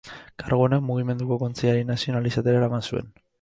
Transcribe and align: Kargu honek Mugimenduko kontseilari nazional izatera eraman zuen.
Kargu 0.43 0.61
honek 0.67 0.81
Mugimenduko 0.85 1.37
kontseilari 1.43 1.85
nazional 1.91 2.31
izatera 2.31 2.63
eraman 2.63 2.89
zuen. 2.89 3.15